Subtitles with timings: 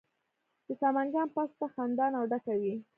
[0.65, 2.75] د سمنګان پسته خندان او ډکه وي.